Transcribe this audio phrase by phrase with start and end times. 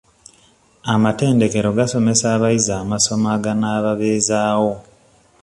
[0.93, 4.73] Amatendekero gasomesa abayizi amasomo aganaababeezaawo.